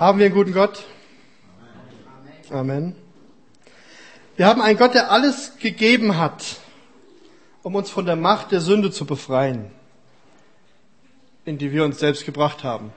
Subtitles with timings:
[0.00, 0.82] Haben wir einen guten Gott?
[2.48, 2.96] Amen.
[4.34, 6.56] Wir haben einen Gott, der alles gegeben hat,
[7.62, 9.70] um uns von der Macht der Sünde zu befreien,
[11.44, 12.94] in die wir uns selbst gebracht haben,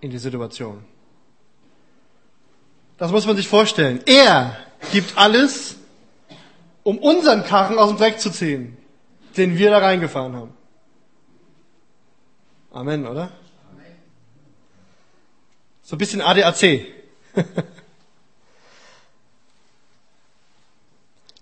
[0.00, 0.84] in die Situation.
[2.96, 4.00] Das muss man sich vorstellen.
[4.06, 4.56] Er
[4.92, 5.78] gibt alles,
[6.84, 8.76] um unseren Karren aus dem Dreck zu ziehen,
[9.36, 10.54] den wir da reingefahren haben.
[12.70, 13.32] Amen, oder?
[15.88, 16.84] So ein bisschen ADAC.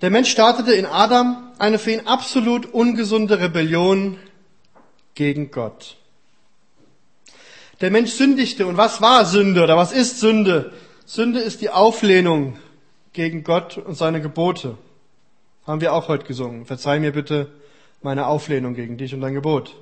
[0.03, 4.21] Der Mensch startete in Adam eine für ihn absolut ungesunde Rebellion
[5.17, 5.97] gegen Gott.
[7.81, 8.69] Der Mensch sündigte.
[8.69, 10.73] Und was war Sünde oder was ist Sünde?
[11.07, 12.57] Sünde ist die Auflehnung
[13.15, 14.79] gegen Gott und seine Gebote.
[15.67, 16.67] Haben wir auch heute gesungen.
[16.67, 17.51] Verzeih mir bitte
[18.01, 19.75] meine Auflehnung gegen dich und dein Gebot.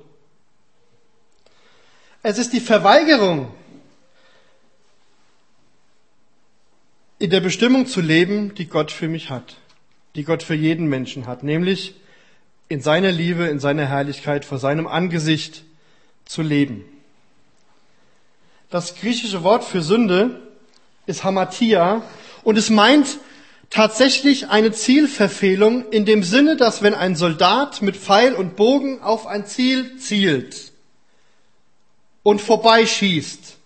[2.23, 3.53] Es ist die Verweigerung,
[7.19, 9.55] in der Bestimmung zu leben, die Gott für mich hat
[10.15, 11.95] die Gott für jeden Menschen hat, nämlich
[12.67, 15.63] in seiner Liebe, in seiner Herrlichkeit vor seinem Angesicht
[16.25, 16.83] zu leben.
[18.69, 20.41] Das griechische Wort für Sünde
[21.05, 22.01] ist Hamatia
[22.43, 23.19] und es meint
[23.69, 29.27] tatsächlich eine Zielverfehlung in dem Sinne, dass wenn ein Soldat mit Pfeil und Bogen auf
[29.27, 30.71] ein Ziel zielt
[32.23, 33.57] und vorbeischießt,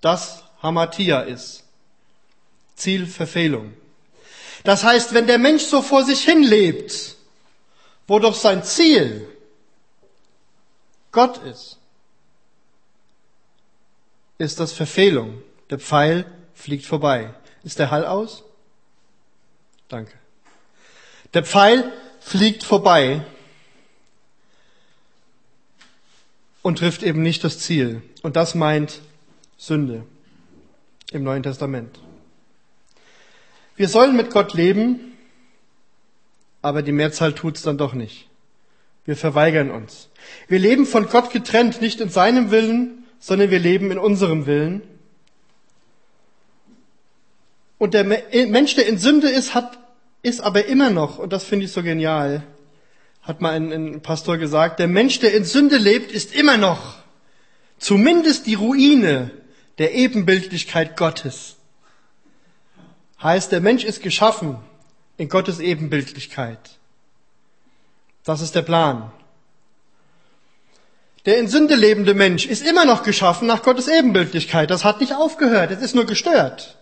[0.00, 1.61] das Hamatia ist.
[2.74, 3.74] Zielverfehlung.
[4.64, 7.16] Das heißt, wenn der Mensch so vor sich hin lebt,
[8.06, 9.28] wo doch sein Ziel
[11.10, 11.78] Gott ist,
[14.38, 15.42] ist das Verfehlung.
[15.70, 17.34] Der Pfeil fliegt vorbei.
[17.62, 18.44] Ist der Hall aus?
[19.88, 20.12] Danke.
[21.34, 23.24] Der Pfeil fliegt vorbei
[26.62, 28.02] und trifft eben nicht das Ziel.
[28.22, 29.00] Und das meint
[29.56, 30.04] Sünde
[31.10, 31.98] im Neuen Testament.
[33.82, 35.12] Wir sollen mit Gott leben,
[36.62, 38.28] aber die Mehrzahl tut's dann doch nicht.
[39.06, 40.08] Wir verweigern uns.
[40.46, 44.82] Wir leben von Gott getrennt, nicht in seinem Willen, sondern wir leben in unserem Willen.
[47.76, 49.80] Und der Mensch, der in Sünde ist, hat,
[50.22, 52.44] ist aber immer noch, und das finde ich so genial,
[53.22, 56.98] hat mal ein, ein Pastor gesagt, der Mensch, der in Sünde lebt, ist immer noch
[57.78, 59.32] zumindest die Ruine
[59.78, 61.56] der Ebenbildlichkeit Gottes
[63.22, 64.58] heißt, der Mensch ist geschaffen
[65.16, 66.78] in Gottes Ebenbildlichkeit.
[68.24, 69.12] Das ist der Plan.
[71.24, 74.70] Der in Sünde lebende Mensch ist immer noch geschaffen nach Gottes Ebenbildlichkeit.
[74.70, 76.78] Das hat nicht aufgehört, es ist nur gestört.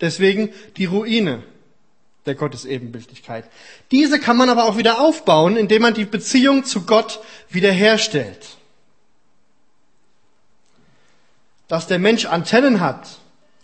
[0.00, 1.44] Deswegen die Ruine
[2.26, 3.44] der Gottes Ebenbildlichkeit.
[3.90, 8.46] Diese kann man aber auch wieder aufbauen, indem man die Beziehung zu Gott wiederherstellt.
[11.68, 13.18] Dass der Mensch Antennen hat,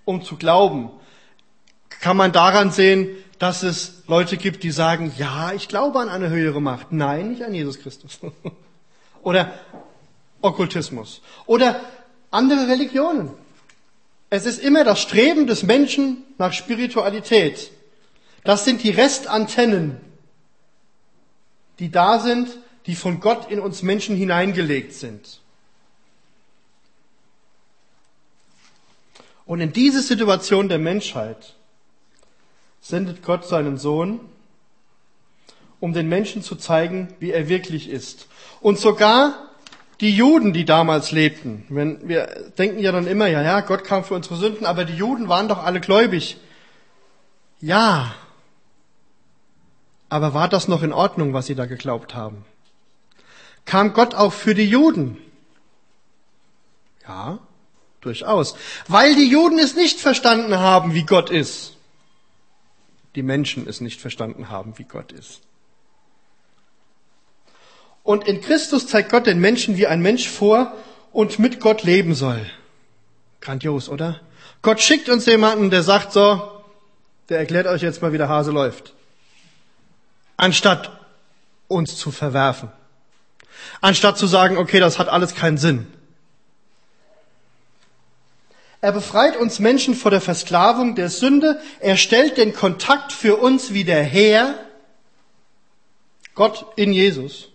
[0.05, 0.91] um zu glauben,
[2.05, 6.29] kann man daran sehen, dass es Leute gibt, die sagen, ja, ich glaube an eine
[6.29, 6.93] höhere Macht.
[6.93, 8.21] Nein, nicht an Jesus Christus.
[9.23, 9.59] Oder
[10.43, 11.23] Okkultismus.
[11.47, 11.81] Oder
[12.31, 13.31] andere Religionen.
[14.29, 17.71] Es ist immer das Streben des Menschen nach Spiritualität.
[18.45, 19.99] Das sind die Restantennen,
[21.79, 22.51] die da sind,
[22.85, 25.41] die von Gott in uns Menschen hineingelegt sind.
[29.47, 31.55] Und in diese Situation der Menschheit
[32.85, 34.21] sendet Gott seinen Sohn,
[35.81, 38.29] um den Menschen zu zeigen, wie er wirklich ist.
[38.61, 39.49] Und sogar
[40.01, 42.27] die Juden, die damals lebten, wenn wir
[42.59, 45.49] denken ja dann immer, ja, ja, Gott kam für unsere Sünden, aber die Juden waren
[45.49, 46.37] doch alle gläubig.
[47.61, 48.15] Ja.
[50.11, 52.45] Aber war das noch in Ordnung, was sie da geglaubt haben?
[53.65, 55.17] Kam Gott auch für die Juden?
[57.09, 57.39] Ja,
[58.03, 58.57] durchaus.
[58.89, 61.75] Weil die Juden es nicht verstanden haben, wie Gott ist
[63.15, 65.41] die Menschen es nicht verstanden haben, wie Gott ist.
[68.03, 70.75] Und in Christus zeigt Gott den Menschen, wie ein Mensch vor
[71.13, 72.45] und mit Gott leben soll.
[73.41, 74.21] Grandios, oder?
[74.63, 76.51] Gott schickt uns jemanden, der sagt so,
[77.29, 78.93] der erklärt euch jetzt mal, wie der Hase läuft.
[80.37, 80.91] Anstatt
[81.69, 82.71] uns zu verwerfen.
[83.81, 85.87] Anstatt zu sagen, okay, das hat alles keinen Sinn.
[88.85, 91.59] Er befreit uns Menschen vor der Versklavung der Sünde.
[91.81, 94.59] Er stellt den Kontakt für uns wieder her.
[96.35, 97.49] Gott in Jesus.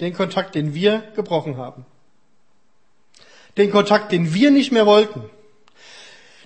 [0.00, 1.84] Den Kontakt, den wir gebrochen haben.
[3.58, 5.22] Den Kontakt, den wir nicht mehr wollten.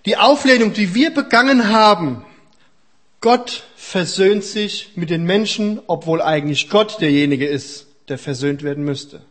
[0.05, 2.27] Die Auflehnung, die wir begangen haben.
[3.21, 9.23] Gott versöhnt sich mit den Menschen, obwohl eigentlich Gott derjenige ist, der versöhnt werden müsste.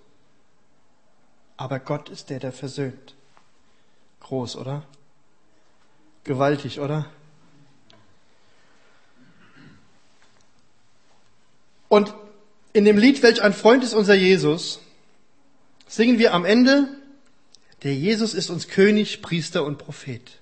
[1.58, 3.16] Aber Gott ist der, der versöhnt.
[4.30, 4.84] Groß, oder?
[6.24, 7.08] Gewaltig, oder?
[11.88, 12.14] Und
[12.74, 14.82] in dem Lied, welch ein Freund ist unser Jesus,
[15.88, 16.90] singen wir am Ende,
[17.82, 20.40] der Jesus ist uns König, Priester und Prophet.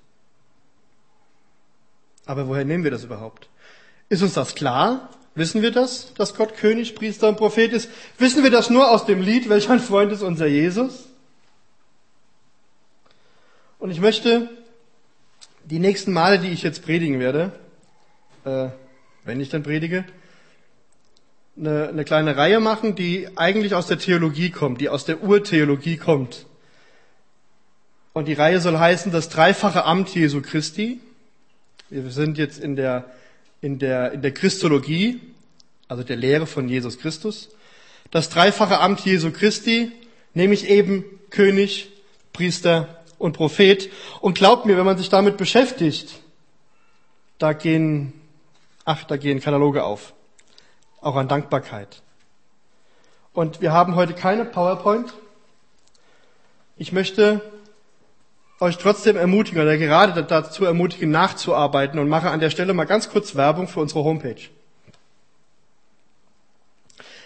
[2.25, 3.47] Aber woher nehmen wir das überhaupt?
[4.09, 5.11] Ist uns das klar?
[5.33, 7.89] Wissen wir das, dass Gott König, Priester und Prophet ist?
[8.17, 11.06] Wissen wir das nur aus dem Lied, welch ein Freund ist unser Jesus?
[13.79, 14.49] Und ich möchte
[15.65, 17.51] die nächsten Male, die ich jetzt predigen werde,
[18.43, 18.69] äh,
[19.23, 20.03] wenn ich dann predige,
[21.55, 25.97] eine, eine kleine Reihe machen, die eigentlich aus der Theologie kommt, die aus der Urtheologie
[25.97, 26.45] kommt.
[28.13, 30.99] Und die Reihe soll heißen das dreifache Amt Jesu Christi.
[31.89, 33.05] Wir sind jetzt in der,
[33.61, 35.19] in der, in der Christologie,
[35.87, 37.49] also der Lehre von Jesus Christus.
[38.09, 39.91] Das dreifache Amt Jesu Christi,
[40.33, 41.89] nämlich eben König,
[42.33, 43.89] Priester und Prophet.
[44.21, 46.19] Und glaubt mir, wenn man sich damit beschäftigt,
[47.37, 48.13] da gehen,
[48.85, 50.13] ach, da gehen Kataloge auf
[51.01, 52.01] auch an Dankbarkeit.
[53.33, 55.13] Und wir haben heute keine PowerPoint.
[56.75, 57.41] Ich möchte
[58.59, 63.09] euch trotzdem ermutigen oder gerade dazu ermutigen, nachzuarbeiten und mache an der Stelle mal ganz
[63.09, 64.49] kurz Werbung für unsere Homepage.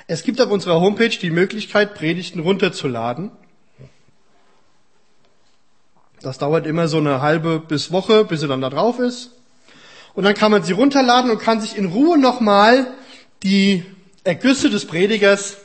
[0.07, 3.31] Es gibt auf unserer Homepage die Möglichkeit, Predigten runterzuladen.
[6.21, 9.31] Das dauert immer so eine halbe bis Woche, bis sie dann da drauf ist.
[10.13, 12.87] Und dann kann man sie runterladen und kann sich in Ruhe nochmal
[13.43, 13.83] die
[14.23, 15.57] Ergüsse des Predigers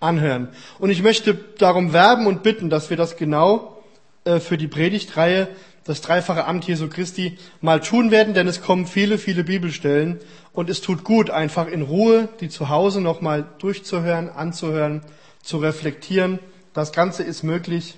[0.00, 0.48] anhören.
[0.78, 3.82] Und ich möchte darum werben und bitten, dass wir das genau
[4.24, 5.48] äh, für die Predigtreihe,
[5.84, 10.18] das dreifache Amt Jesu Christi, mal tun werden, denn es kommen viele, viele Bibelstellen
[10.52, 15.02] und es tut gut, einfach in Ruhe die zu Hause nochmal durchzuhören, anzuhören,
[15.42, 16.38] zu reflektieren.
[16.74, 17.94] Das Ganze ist möglich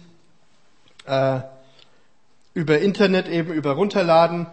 [1.06, 1.41] äh,
[2.58, 4.49] über Internet eben, über Runterladen.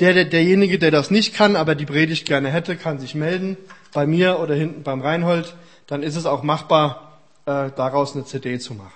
[0.00, 3.56] Der, der, derjenige, der das nicht kann, aber die Predigt gerne hätte, kann sich melden
[3.94, 5.54] bei mir oder hinten beim Reinhold.
[5.86, 8.92] Dann ist es auch machbar, äh, daraus eine CD zu machen.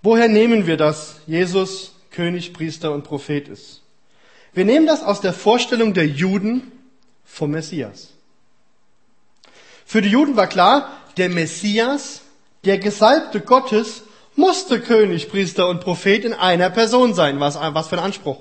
[0.00, 3.82] Woher nehmen wir das, Jesus König, Priester und Prophet ist?
[4.52, 6.70] Wir nehmen das aus der Vorstellung der Juden
[7.24, 8.10] vom Messias.
[9.84, 12.20] Für die Juden war klar, der Messias,
[12.64, 14.04] der Gesalbte Gottes,
[14.36, 17.40] musste König, Priester und Prophet in einer Person sein.
[17.40, 18.40] Was, was für ein Anspruch.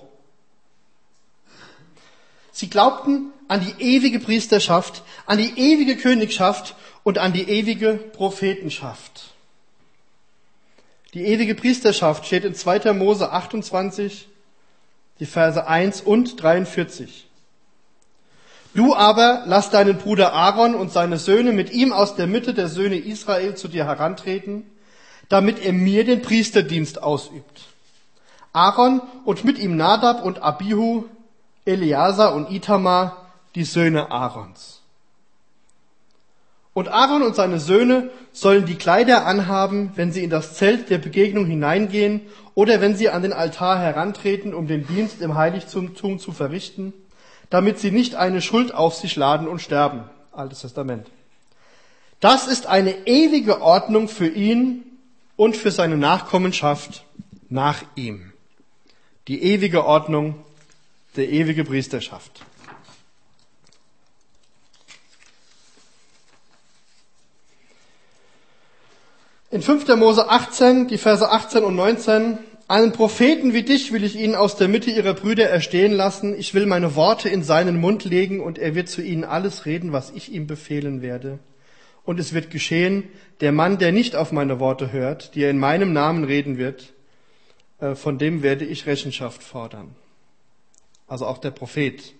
[2.52, 9.32] Sie glaubten an die ewige Priesterschaft, an die ewige Königschaft und an die ewige Prophetenschaft.
[11.14, 12.94] Die ewige Priesterschaft steht in 2.
[12.94, 14.30] Mose 28,
[15.20, 17.28] die Verse 1 und 43.
[18.74, 22.70] Du aber lass deinen Bruder Aaron und seine Söhne mit ihm aus der Mitte der
[22.70, 24.64] Söhne Israel zu dir herantreten,
[25.32, 27.62] damit er mir den Priesterdienst ausübt.
[28.52, 31.06] Aaron und mit ihm Nadab und Abihu,
[31.64, 34.82] Eleazar und Itamar, die Söhne Aarons.
[36.74, 40.98] Und Aaron und seine Söhne sollen die Kleider anhaben, wenn sie in das Zelt der
[40.98, 42.22] Begegnung hineingehen
[42.54, 46.94] oder wenn sie an den Altar herantreten, um den Dienst im Heiligtum zu verrichten,
[47.50, 50.04] damit sie nicht eine Schuld auf sich laden und sterben.
[50.34, 51.08] Altes Testament.
[52.20, 54.91] Das ist eine ewige Ordnung für ihn
[55.42, 57.04] und für seine Nachkommenschaft
[57.50, 58.32] nach ihm.
[59.28, 60.36] Die ewige Ordnung
[61.16, 62.46] der ewige Priesterschaft.
[69.50, 69.88] In 5.
[69.96, 74.58] Mose 18, die Verse 18 und 19, einen Propheten wie dich will ich ihnen aus
[74.58, 76.38] der Mitte ihrer Brüder erstehen lassen.
[76.38, 79.92] Ich will meine Worte in seinen Mund legen und er wird zu ihnen alles reden,
[79.92, 81.40] was ich ihm befehlen werde.
[82.04, 83.04] Und es wird geschehen,
[83.42, 86.94] der Mann, der nicht auf meine Worte hört, die er in meinem Namen reden wird,
[87.80, 89.96] äh, von dem werde ich Rechenschaft fordern.
[91.08, 92.14] Also auch der Prophet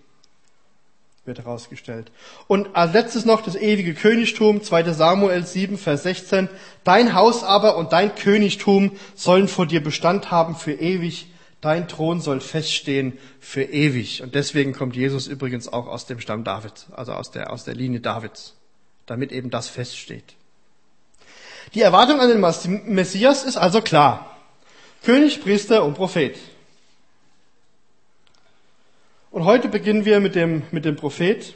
[1.26, 2.12] wird herausgestellt.
[2.48, 6.50] Und als letztes noch das ewige Königtum, 2 Samuel 7, Vers 16.
[6.84, 11.28] Dein Haus aber und dein Königtum sollen vor dir Bestand haben für ewig.
[11.62, 14.24] Dein Thron soll feststehen für ewig.
[14.24, 17.76] Und deswegen kommt Jesus übrigens auch aus dem Stamm Davids, also aus der, aus der
[17.76, 18.56] Linie Davids,
[19.12, 20.36] damit eben das feststeht.
[21.74, 22.40] Die Erwartung an den
[22.94, 24.38] Messias ist also klar.
[25.04, 26.38] König, Priester und Prophet.
[29.30, 31.56] Und heute beginnen wir mit dem, mit dem Prophet.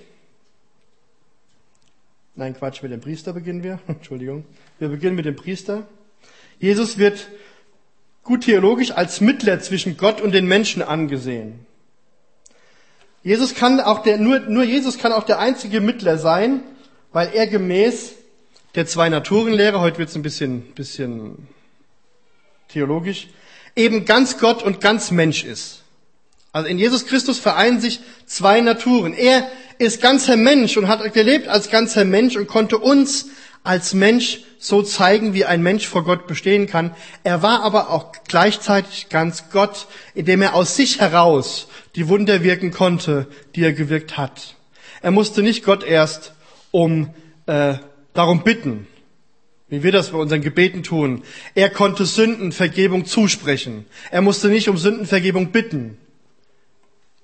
[2.35, 3.79] Nein, Quatsch, mit dem Priester beginnen wir.
[3.87, 4.43] Entschuldigung.
[4.77, 5.87] Wir beginnen mit dem Priester.
[6.59, 7.29] Jesus wird
[8.23, 11.65] gut theologisch als Mittler zwischen Gott und den Menschen angesehen.
[13.23, 16.61] Jesus kann auch der, nur, nur Jesus kann auch der einzige Mittler sein,
[17.15, 18.11] weil er gemäß
[18.75, 21.47] der zwei Naturenlehre, heute wird es ein bisschen, bisschen
[22.67, 23.29] theologisch,
[23.73, 25.83] eben ganz Gott und ganz Mensch ist.
[26.51, 29.13] Also in Jesus Christus vereinen sich zwei Naturen.
[29.13, 33.27] Er ist ganzer Mensch und hat gelebt als ganzer Mensch und konnte uns
[33.63, 36.93] als Mensch so zeigen, wie ein Mensch vor Gott bestehen kann.
[37.23, 42.71] Er war aber auch gleichzeitig ganz Gott, indem er aus sich heraus die Wunder wirken
[42.71, 44.57] konnte, die er gewirkt hat.
[45.01, 46.34] Er musste nicht Gott erst
[46.75, 47.09] um
[47.45, 47.75] äh,
[48.13, 48.85] darum bitten,
[49.69, 51.23] wie wir das bei unseren Gebeten tun.
[51.53, 53.85] Er konnte Sündenvergebung zusprechen.
[54.11, 55.97] Er musste nicht um Sündenvergebung bitten.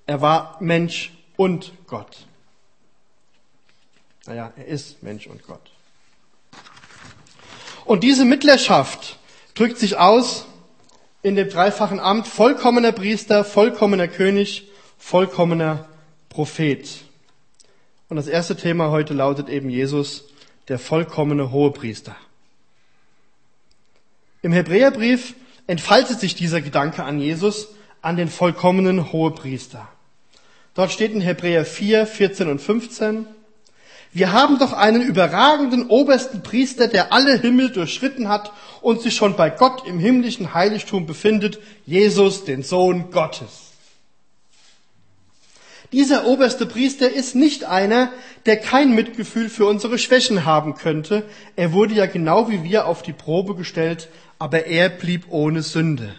[0.06, 2.28] Er war Mensch und Gott.
[4.26, 5.70] Naja, er ist Mensch und Gott.
[7.84, 9.20] Und diese Mittlerschaft
[9.54, 10.46] drückt sich aus
[11.24, 15.90] in dem dreifachen Amt vollkommener Priester, vollkommener König, vollkommener
[16.30, 16.88] Prophet.
[18.12, 20.26] Und das erste Thema heute lautet eben Jesus,
[20.68, 22.14] der vollkommene Hohepriester.
[24.42, 25.34] Im Hebräerbrief
[25.66, 27.70] entfaltet sich dieser Gedanke an Jesus,
[28.02, 29.88] an den vollkommenen Hohepriester.
[30.74, 33.28] Dort steht in Hebräer 4, 14 und 15,
[34.12, 38.52] wir haben doch einen überragenden obersten Priester, der alle Himmel durchschritten hat
[38.82, 43.71] und sich schon bei Gott im himmlischen Heiligtum befindet, Jesus, den Sohn Gottes.
[45.92, 48.14] Dieser oberste Priester ist nicht einer,
[48.46, 51.24] der kein Mitgefühl für unsere Schwächen haben könnte.
[51.58, 54.08] Er wurde ja genau wie wir auf die Probe gestellt,
[54.40, 56.16] aber er blieb ohne Sünde.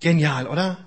[0.00, 0.78] Genial, oder?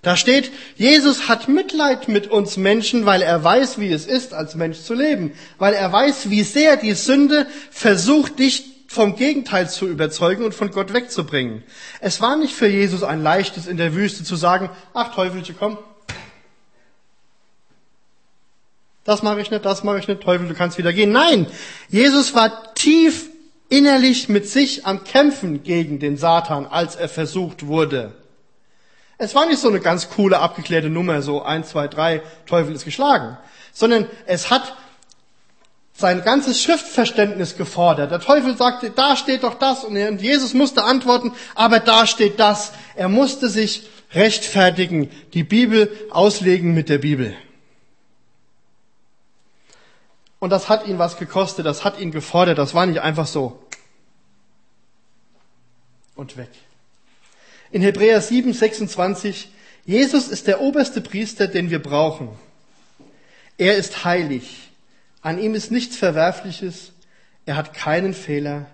[0.00, 4.54] Da steht, Jesus hat Mitleid mit uns Menschen, weil er weiß, wie es ist, als
[4.54, 9.86] Mensch zu leben, weil er weiß, wie sehr die Sünde versucht, dich vom Gegenteil zu
[9.88, 11.62] überzeugen und von Gott wegzubringen.
[12.00, 15.78] Es war nicht für Jesus ein leichtes in der Wüste zu sagen, ach Teufelchen, komm.
[19.04, 21.10] Das mache ich nicht, das mache ich nicht, Teufel, du kannst wieder gehen.
[21.10, 21.46] Nein,
[21.88, 23.30] Jesus war tief
[23.68, 28.12] innerlich mit sich am Kämpfen gegen den Satan, als er versucht wurde.
[29.18, 32.84] Es war nicht so eine ganz coole, abgeklärte Nummer, so eins, zwei, drei, Teufel ist
[32.84, 33.38] geschlagen,
[33.72, 34.74] sondern es hat
[35.94, 38.10] sein ganzes Schriftverständnis gefordert.
[38.10, 42.72] Der Teufel sagte, da steht doch das und Jesus musste antworten, aber da steht das.
[42.96, 47.34] Er musste sich rechtfertigen, die Bibel auslegen mit der Bibel.
[50.42, 53.62] Und das hat ihn was gekostet, das hat ihn gefordert, das war nicht einfach so.
[56.16, 56.48] Und weg.
[57.70, 59.52] In Hebräer 7, 26,
[59.84, 62.28] Jesus ist der oberste Priester, den wir brauchen.
[63.56, 64.72] Er ist heilig.
[65.20, 66.90] An ihm ist nichts Verwerfliches.
[67.46, 68.66] Er hat keinen Fehler.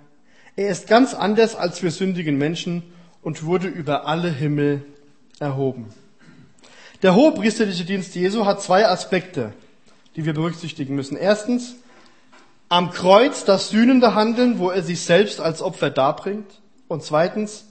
[0.56, 2.82] Er ist ganz anders als wir sündigen Menschen
[3.20, 4.86] und wurde über alle Himmel
[5.38, 5.92] erhoben.
[7.02, 9.52] Der hohepriesterliche Dienst Jesu hat zwei Aspekte
[10.18, 11.16] die wir berücksichtigen müssen.
[11.16, 11.76] Erstens,
[12.68, 16.60] am Kreuz das sühnende Handeln, wo er sich selbst als Opfer darbringt.
[16.88, 17.66] Und zweitens,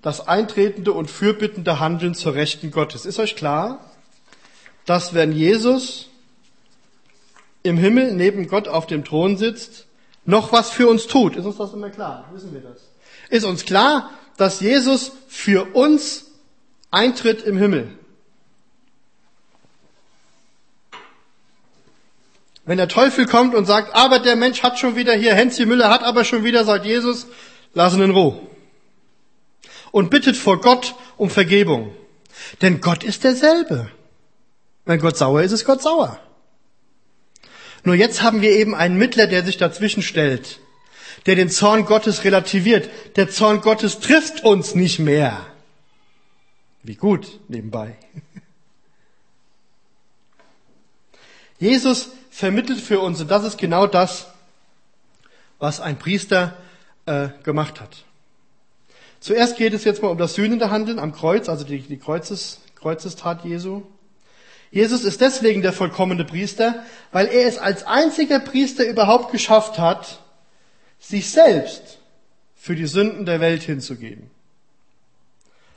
[0.00, 3.06] das eintretende und fürbittende Handeln zur Rechten Gottes.
[3.06, 3.80] Ist euch klar,
[4.86, 6.10] dass wenn Jesus
[7.64, 9.86] im Himmel neben Gott auf dem Thron sitzt,
[10.24, 11.34] noch was für uns tut?
[11.34, 12.30] Ist uns das immer klar?
[12.32, 12.82] Wissen wir das?
[13.30, 16.26] Ist uns klar, dass Jesus für uns
[16.92, 17.98] eintritt im Himmel?
[22.66, 25.90] Wenn der Teufel kommt und sagt, aber der Mensch hat schon wieder hier, Hänschen Müller
[25.90, 27.26] hat aber schon wieder, sagt Jesus,
[27.74, 28.40] lass ihn in Ruhe.
[29.90, 31.94] Und bittet vor Gott um Vergebung.
[32.62, 33.90] Denn Gott ist derselbe.
[34.86, 36.18] Wenn Gott sauer ist, ist Gott sauer.
[37.84, 40.58] Nur jetzt haben wir eben einen Mittler, der sich dazwischen stellt,
[41.26, 42.88] der den Zorn Gottes relativiert.
[43.16, 45.46] Der Zorn Gottes trifft uns nicht mehr.
[46.82, 47.96] Wie gut nebenbei.
[51.58, 53.20] Jesus vermittelt für uns.
[53.20, 54.26] Und das ist genau das,
[55.60, 56.56] was ein Priester
[57.06, 58.04] äh, gemacht hat.
[59.20, 62.60] Zuerst geht es jetzt mal um das sühnende Handeln am Kreuz, also die, die Kreuzes,
[62.74, 63.82] Kreuzestat Jesu.
[64.72, 70.20] Jesus ist deswegen der vollkommene Priester, weil er es als einziger Priester überhaupt geschafft hat,
[70.98, 71.98] sich selbst
[72.56, 74.28] für die Sünden der Welt hinzugeben.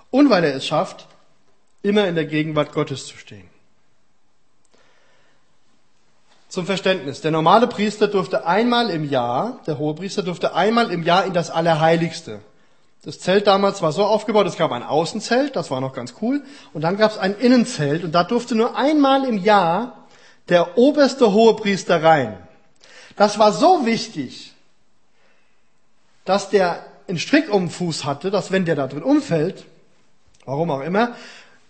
[0.10, 1.08] Und weil er es schafft,
[1.84, 3.48] immer in der Gegenwart Gottes zu stehen.
[6.50, 7.22] Zum Verständnis.
[7.22, 11.34] Der normale Priester durfte einmal im Jahr, der hohe Priester durfte einmal im Jahr in
[11.34, 12.39] das Allerheiligste.
[13.04, 16.42] Das Zelt damals war so aufgebaut, es gab ein Außenzelt, das war noch ganz cool,
[16.74, 20.08] und dann gab es ein Innenzelt, und da durfte nur einmal im Jahr
[20.50, 22.38] der oberste hohe Priester rein.
[23.16, 24.54] Das war so wichtig,
[26.25, 29.66] dass der einen Strick um den Fuß hatte, dass wenn der da drin umfällt,
[30.46, 31.16] warum auch immer,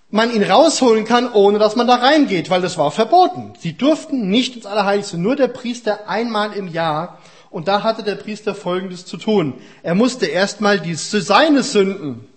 [0.09, 3.53] man ihn rausholen kann, ohne dass man da reingeht, weil das war verboten.
[3.59, 7.19] Sie durften nicht ins Allerheiligste, nur der Priester einmal im Jahr.
[7.49, 9.61] Und da hatte der Priester Folgendes zu tun.
[9.83, 12.27] Er musste erstmal die, seine Sünden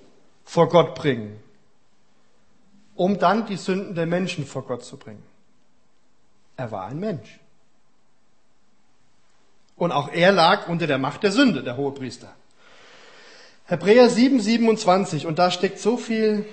[0.44, 1.38] vor Gott bringen,
[2.96, 5.22] um dann die Sünden der Menschen vor Gott zu bringen.
[6.56, 7.38] Er war ein Mensch.
[9.76, 12.34] Und auch er lag unter der Macht der Sünde, der hohe Priester.
[13.64, 16.44] Hebräer 7, 27, und da steckt so viel,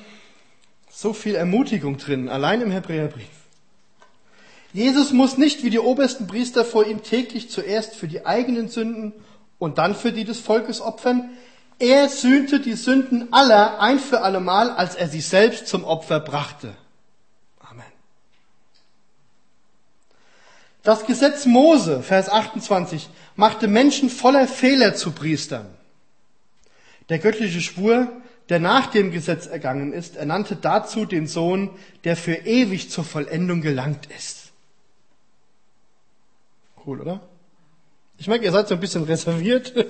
[0.98, 3.30] so viel Ermutigung drin, allein im Hebräerbrief.
[4.74, 9.14] Jesus muss nicht wie die obersten Priester vor ihm täglich zuerst für die eigenen Sünden
[9.60, 11.30] und dann für die des Volkes opfern.
[11.78, 16.76] Er sühnte die Sünden aller ein für allemal, als er sie selbst zum Opfer brachte.
[17.60, 17.86] Amen.
[20.82, 25.68] Das Gesetz Mose, Vers 28, machte Menschen voller Fehler zu Priestern.
[27.10, 28.12] Der göttliche Schwur,
[28.50, 31.70] der nach dem Gesetz ergangen ist, ernannte dazu den Sohn,
[32.04, 34.52] der für ewig zur Vollendung gelangt ist.
[36.86, 37.22] Cool, oder?
[38.18, 39.74] Ich merke, ihr seid so ein bisschen reserviert.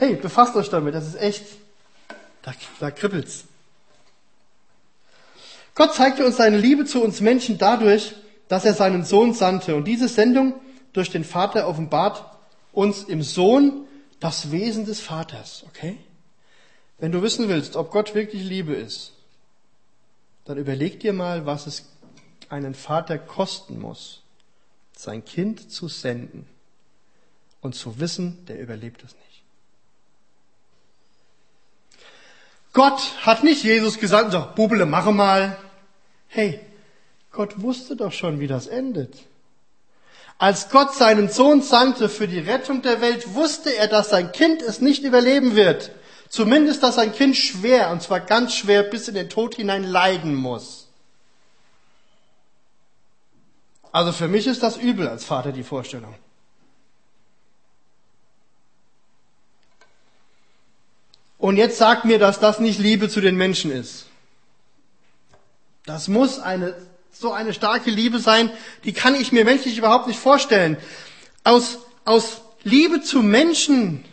[0.00, 1.44] Hey, befasst euch damit, das ist echt,
[2.42, 3.46] da, da kribbelt's.
[5.74, 8.14] Gott zeigte uns seine Liebe zu uns Menschen dadurch,
[8.46, 9.74] dass er seinen Sohn sandte.
[9.74, 10.54] Und diese Sendung
[10.92, 12.24] durch den Vater offenbart
[12.72, 13.88] uns im Sohn
[14.20, 15.98] das Wesen des Vaters, okay?
[16.98, 19.12] Wenn du wissen willst, ob Gott wirklich Liebe ist,
[20.44, 21.84] dann überleg dir mal, was es
[22.48, 24.22] einen Vater kosten muss,
[24.96, 26.46] sein Kind zu senden
[27.60, 29.42] und zu wissen, der überlebt es nicht.
[32.72, 35.56] Gott hat nicht Jesus gesagt, so, Bubele, mache mal.
[36.28, 36.60] Hey,
[37.30, 39.14] Gott wusste doch schon, wie das endet.
[40.38, 44.62] Als Gott seinen Sohn sandte für die Rettung der Welt, wusste er, dass sein Kind
[44.62, 45.90] es nicht überleben wird.
[46.28, 50.34] Zumindest, dass sein Kind schwer, und zwar ganz schwer, bis in den Tod hinein leiden
[50.34, 50.88] muss.
[53.92, 56.14] Also für mich ist das übel als Vater die Vorstellung.
[61.38, 64.06] Und jetzt sagt mir, dass das nicht Liebe zu den Menschen ist.
[65.86, 66.74] Das muss eine,
[67.12, 68.50] so eine starke Liebe sein,
[68.84, 70.76] die kann ich mir menschlich überhaupt nicht vorstellen.
[71.44, 74.04] Aus, aus Liebe zu Menschen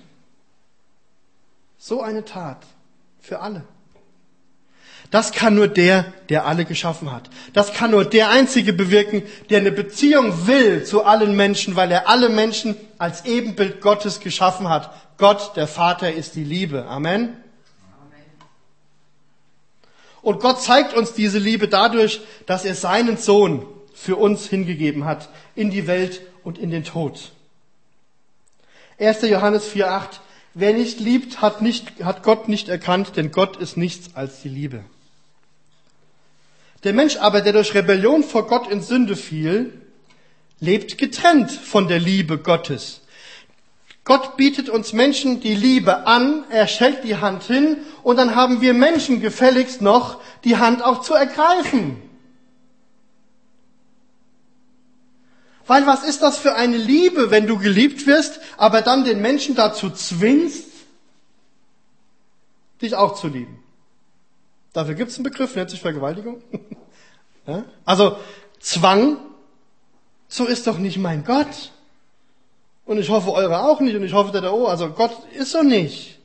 [1.85, 2.65] so eine Tat
[3.21, 3.63] für alle.
[5.11, 7.29] Das kann nur der, der alle geschaffen hat.
[7.53, 9.21] Das kann nur der Einzige bewirken,
[9.51, 14.67] der eine Beziehung will zu allen Menschen, weil er alle Menschen als Ebenbild Gottes geschaffen
[14.67, 14.89] hat.
[15.19, 16.87] Gott, der Vater, ist die Liebe.
[16.87, 17.37] Amen.
[20.23, 25.29] Und Gott zeigt uns diese Liebe dadurch, dass er seinen Sohn für uns hingegeben hat
[25.53, 27.31] in die Welt und in den Tod.
[28.97, 29.21] 1.
[29.21, 30.19] Johannes 4,8
[30.57, 34.47] Wer nicht liebt, hat, nicht, hat Gott nicht erkannt, denn Gott ist nichts als die
[34.47, 34.85] Liebe.
[36.85, 39.73] Der Mensch aber, der durch Rebellion vor Gott in Sünde fiel,
[40.61, 43.01] lebt getrennt von der Liebe Gottes.
[44.05, 48.61] Gott bietet uns Menschen die Liebe an, er stellt die Hand hin und dann haben
[48.61, 52.01] wir Menschen gefälligst noch, die Hand auch zu ergreifen.
[55.67, 59.55] Weil was ist das für eine Liebe, wenn du geliebt wirst, aber dann den Menschen
[59.55, 60.65] dazu zwingst,
[62.81, 63.63] dich auch zu lieben?
[64.73, 66.41] Dafür gibt es einen Begriff, nennt sich Vergewaltigung.
[67.85, 68.17] Also
[68.59, 69.17] Zwang,
[70.27, 71.71] so ist doch nicht mein Gott.
[72.85, 75.51] Und ich hoffe eure auch nicht und ich hoffe der da oh, also Gott ist
[75.51, 76.17] so nicht.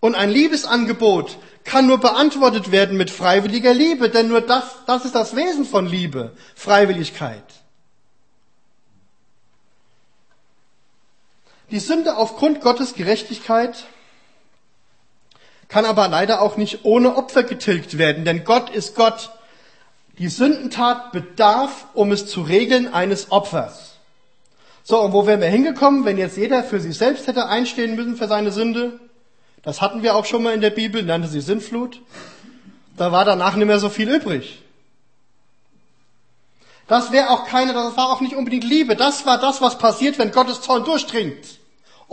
[0.00, 5.14] Und ein Liebesangebot kann nur beantwortet werden mit freiwilliger Liebe, denn nur das, das ist
[5.14, 7.44] das Wesen von Liebe, Freiwilligkeit.
[11.74, 13.86] Die Sünde aufgrund Gottes Gerechtigkeit
[15.66, 19.30] kann aber leider auch nicht ohne Opfer getilgt werden, denn Gott ist Gott.
[20.18, 23.96] Die Sündentat bedarf, um es zu regeln, eines Opfers.
[24.84, 28.16] So, und wo wären wir hingekommen, wenn jetzt jeder für sich selbst hätte einstehen müssen
[28.16, 29.00] für seine Sünde?
[29.64, 32.00] Das hatten wir auch schon mal in der Bibel, nannte sie Sintflut.
[32.96, 34.62] Da war danach nicht mehr so viel übrig.
[36.86, 38.94] Das wäre auch keine, das war auch nicht unbedingt Liebe.
[38.94, 41.63] Das war das, was passiert, wenn Gottes Zorn durchdringt.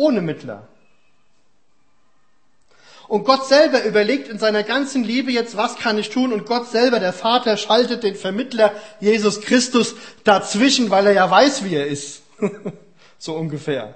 [0.02, 0.68] Ohne Mittler.
[3.08, 6.34] Und Gott selber überlegt in seiner ganzen Liebe jetzt, was kann ich tun?
[6.34, 11.66] Und Gott selber, der Vater, schaltet den Vermittler Jesus Christus dazwischen, weil er ja weiß,
[11.66, 12.24] wie er ist.
[13.20, 13.94] so ungefähr.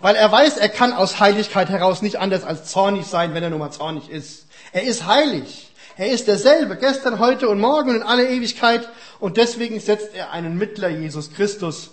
[0.00, 3.50] Weil er weiß, er kann aus Heiligkeit heraus nicht anders als zornig sein, wenn er
[3.50, 4.46] nun mal zornig ist.
[4.72, 5.72] Er ist heilig.
[5.98, 8.88] Er ist derselbe, gestern, heute und morgen und in alle Ewigkeit.
[9.20, 11.90] Und deswegen setzt er einen Mittler, Jesus Christus,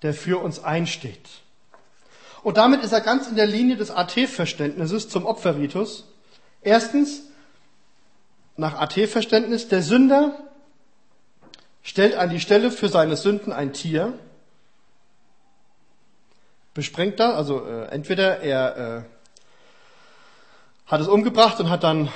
[0.00, 1.28] der für uns einsteht.
[2.46, 6.04] Und damit ist er ganz in der Linie des AT-Verständnisses zum Opferritus.
[6.62, 7.22] Erstens,
[8.56, 10.38] nach AT-Verständnis, der Sünder
[11.82, 14.16] stellt an die Stelle für seine Sünden ein Tier,
[16.72, 19.02] besprengt da, also äh, entweder er äh,
[20.88, 22.10] hat es umgebracht und hat dann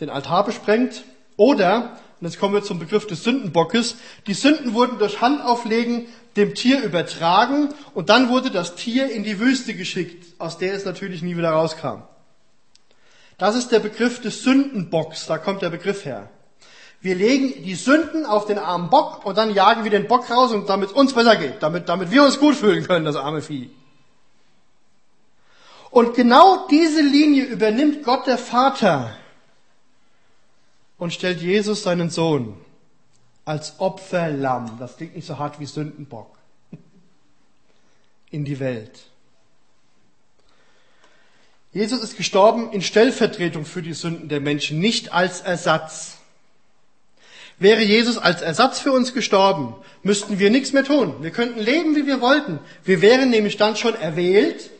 [0.00, 1.04] den Altar besprengt.
[1.36, 6.06] Oder, und jetzt kommen wir zum Begriff des Sündenbockes, die Sünden wurden durch Handauflegen
[6.38, 10.84] dem Tier übertragen und dann wurde das Tier in die Wüste geschickt, aus der es
[10.84, 12.02] natürlich nie wieder rauskam.
[13.36, 16.30] Das ist der Begriff des Sündenbocks, da kommt der Begriff her.
[17.00, 20.52] Wir legen die Sünden auf den armen Bock und dann jagen wir den Bock raus
[20.52, 23.42] und damit es uns besser geht, damit, damit wir uns gut fühlen können, das arme
[23.42, 23.70] Vieh.
[25.90, 29.16] Und genau diese Linie übernimmt Gott der Vater
[30.98, 32.56] und stellt Jesus seinen Sohn
[33.48, 36.36] als Opferlamm, das klingt nicht so hart wie Sündenbock,
[38.30, 39.06] in die Welt.
[41.72, 46.18] Jesus ist gestorben in Stellvertretung für die Sünden der Menschen, nicht als Ersatz.
[47.58, 51.22] Wäre Jesus als Ersatz für uns gestorben, müssten wir nichts mehr tun.
[51.22, 52.60] Wir könnten leben, wie wir wollten.
[52.84, 54.70] Wir wären nämlich dann schon erwählt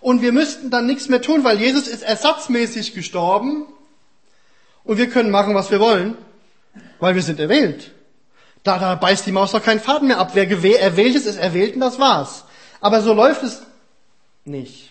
[0.00, 3.66] und wir müssten dann nichts mehr tun, weil Jesus ist ersatzmäßig gestorben
[4.82, 6.16] und wir können machen, was wir wollen,
[7.00, 7.90] weil wir sind erwählt.
[8.62, 10.32] Da, da beißt die Maus doch keinen Faden mehr ab.
[10.34, 12.44] Wer erwählt ist, ist erwählt und das war's.
[12.80, 13.62] Aber so läuft es
[14.44, 14.90] nicht.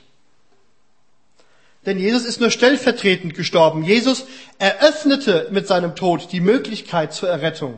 [1.86, 3.84] Denn Jesus ist nur stellvertretend gestorben.
[3.84, 4.26] Jesus
[4.58, 7.78] eröffnete mit seinem Tod die Möglichkeit zur Errettung.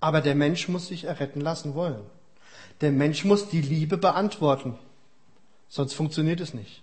[0.00, 2.02] Aber der Mensch muss sich erretten lassen wollen.
[2.80, 4.78] Der Mensch muss die Liebe beantworten.
[5.68, 6.82] Sonst funktioniert es nicht.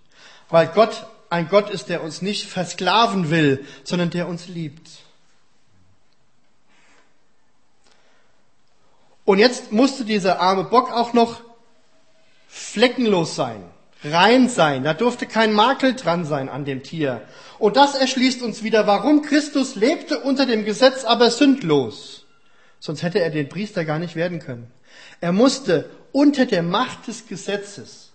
[0.50, 4.90] Weil Gott ein Gott ist, der uns nicht versklaven will, sondern der uns liebt.
[9.30, 11.42] Und jetzt musste dieser arme Bock auch noch
[12.48, 13.62] fleckenlos sein
[14.04, 14.84] rein sein.
[14.84, 17.22] Da durfte kein Makel dran sein an dem Tier.
[17.60, 22.26] Und das erschließt uns wieder, warum Christus lebte unter dem Gesetz, aber sündlos.
[22.80, 24.72] Sonst hätte er den Priester gar nicht werden können.
[25.22, 28.10] Er musste unter der Macht des Gesetzes,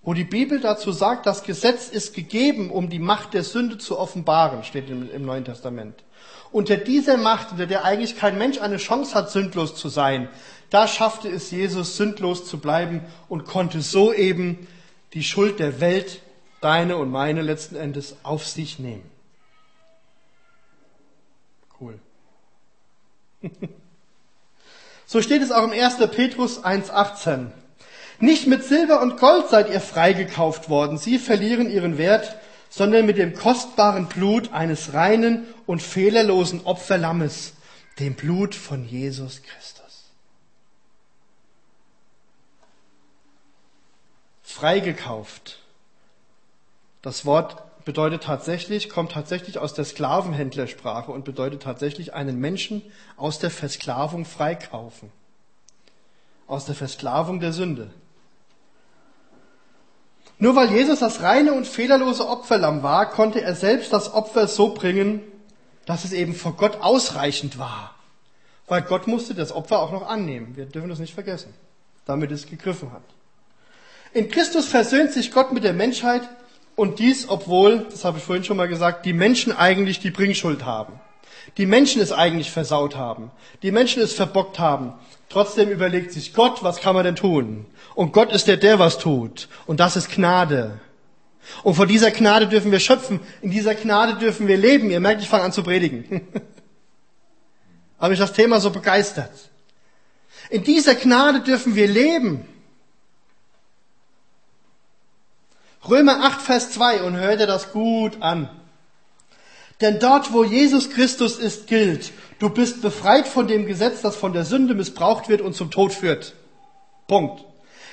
[0.00, 3.98] wo die Bibel dazu sagt, das Gesetz ist gegeben, um die Macht der Sünde zu
[3.98, 6.04] offenbaren, steht im, Neuen Testament.
[6.52, 10.28] Unter dieser Macht, unter der eigentlich kein Mensch eine Chance hat, sündlos zu sein,
[10.70, 14.66] da schaffte es Jesus, sündlos zu bleiben und konnte so eben
[15.14, 16.20] die Schuld der Welt,
[16.60, 19.10] deine und meine letzten Endes, auf sich nehmen.
[21.80, 21.98] Cool.
[25.06, 25.98] so steht es auch im 1.
[26.10, 27.48] Petrus 1.18.
[28.20, 32.36] Nicht mit Silber und Gold seid ihr freigekauft worden, sie verlieren ihren Wert,
[32.72, 37.52] sondern mit dem kostbaren Blut eines reinen und fehlerlosen Opferlammes,
[37.98, 39.82] dem Blut von Jesus Christus.
[44.52, 45.58] freigekauft.
[47.00, 52.82] Das Wort bedeutet tatsächlich, kommt tatsächlich aus der Sklavenhändlersprache und bedeutet tatsächlich einen Menschen
[53.16, 55.10] aus der Versklavung freikaufen.
[56.46, 57.90] Aus der Versklavung der Sünde.
[60.42, 64.74] Nur weil Jesus das reine und fehlerlose Opferlamm war, konnte er selbst das Opfer so
[64.74, 65.20] bringen,
[65.86, 67.94] dass es eben vor Gott ausreichend war.
[68.66, 70.56] Weil Gott musste das Opfer auch noch annehmen.
[70.56, 71.54] Wir dürfen das nicht vergessen,
[72.06, 73.04] damit es gegriffen hat.
[74.14, 76.28] In Christus versöhnt sich Gott mit der Menschheit
[76.74, 80.64] und dies, obwohl, das habe ich vorhin schon mal gesagt, die Menschen eigentlich die Bringschuld
[80.64, 80.94] haben.
[81.56, 83.30] Die Menschen es eigentlich versaut haben.
[83.62, 84.94] Die Menschen es verbockt haben.
[85.32, 87.64] Trotzdem überlegt sich Gott, was kann man denn tun?
[87.94, 89.48] Und Gott ist der, der was tut.
[89.66, 90.78] Und das ist Gnade.
[91.62, 93.20] Und von dieser Gnade dürfen wir schöpfen.
[93.40, 94.90] In dieser Gnade dürfen wir leben.
[94.90, 96.20] Ihr merkt, ich fange an zu predigen.
[97.98, 99.32] Habe mich das Thema so begeistert.
[100.50, 102.46] In dieser Gnade dürfen wir leben.
[105.88, 108.50] Römer 8, Vers 2 und hört ihr das gut an.
[109.80, 114.32] Denn dort, wo Jesus Christus ist, gilt, du bist befreit von dem Gesetz, das von
[114.32, 116.34] der Sünde missbraucht wird und zum Tod führt.
[117.06, 117.44] Punkt.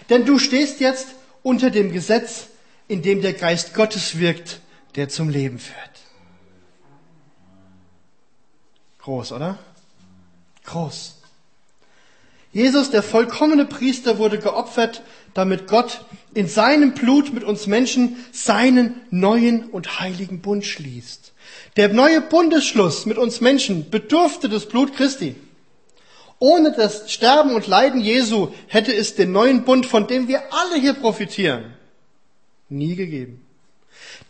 [0.09, 1.09] Denn du stehst jetzt
[1.43, 2.47] unter dem Gesetz,
[2.87, 4.59] in dem der Geist Gottes wirkt,
[4.95, 5.77] der zum Leben führt.
[8.97, 9.59] Groß, oder?
[10.65, 11.17] Groß.
[12.51, 15.03] Jesus, der vollkommene Priester, wurde geopfert,
[15.35, 21.28] damit Gott in seinem Blut mit uns Menschen seinen neuen und heiligen Bund schließt.
[21.75, 25.35] Der neue Bundesschluss mit uns Menschen bedurfte des Blut Christi.
[26.39, 30.79] Ohne das Sterben und Leiden Jesu hätte es den neuen Bund, von dem wir alle
[30.79, 31.73] hier profitieren,
[32.69, 33.45] nie gegeben.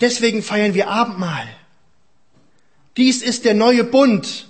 [0.01, 1.47] Deswegen feiern wir Abendmahl.
[2.97, 4.47] Dies ist der neue Bund,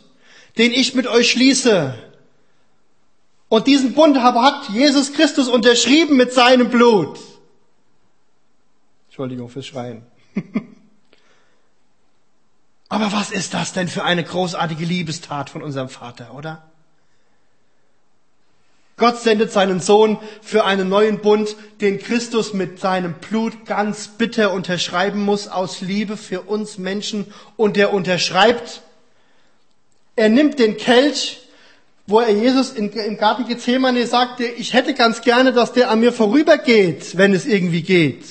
[0.58, 1.96] den ich mit euch schließe,
[3.50, 7.20] und diesen Bund hat Jesus Christus unterschrieben mit seinem Blut.
[9.08, 10.04] Entschuldigung fürs Schreien.
[12.90, 16.64] Aber was ist das denn für eine großartige Liebestat von unserem Vater, oder?
[18.98, 24.52] Gott sendet seinen Sohn für einen neuen Bund, den Christus mit seinem Blut ganz bitter
[24.52, 27.34] unterschreiben muss aus Liebe für uns Menschen.
[27.56, 28.82] Und er unterschreibt,
[30.18, 31.40] er nimmt den Kelch,
[32.08, 36.12] wo er Jesus im Garten Gethsemane sagte, ich hätte ganz gerne, dass der an mir
[36.12, 38.26] vorübergeht, wenn es irgendwie geht.